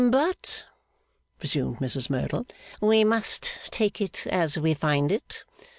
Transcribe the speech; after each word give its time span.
'But,' 0.03 0.65
resumed 1.43 1.77
Mrs 1.77 2.09
Merdle, 2.09 2.47
'we 2.81 3.03
must 3.03 3.51
take 3.69 4.01
it 4.01 4.25
as 4.25 4.57
we 4.57 4.73
find 4.73 5.11
it. 5.11 5.43